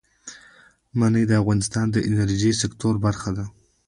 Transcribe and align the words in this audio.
منی 0.99 1.23
د 1.27 1.31
افغانستان 1.41 1.85
د 1.91 1.97
انرژۍ 2.07 2.53
سکتور 2.61 2.93
برخه 3.05 3.29
ده. 3.37 3.45